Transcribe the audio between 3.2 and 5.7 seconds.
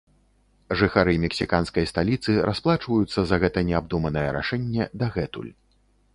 за гэта неабдуманае рашэнне дагэтуль.